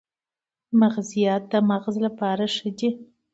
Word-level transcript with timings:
مغزيات 0.79 1.43
د 1.51 1.53
مغز 1.69 1.95
لپاره 2.05 2.43
ښه 2.55 2.69
دي 2.79 2.89